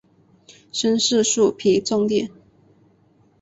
[0.71, 2.31] 深色树皮纵裂。